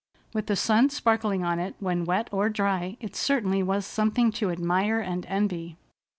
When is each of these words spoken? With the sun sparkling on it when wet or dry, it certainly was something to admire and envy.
With 0.33 0.47
the 0.47 0.55
sun 0.55 0.89
sparkling 0.89 1.43
on 1.43 1.59
it 1.59 1.75
when 1.79 2.05
wet 2.05 2.27
or 2.31 2.49
dry, 2.49 2.97
it 2.99 3.15
certainly 3.15 3.61
was 3.61 3.85
something 3.85 4.31
to 4.31 4.49
admire 4.49 4.99
and 4.99 5.27
envy. 5.27 5.77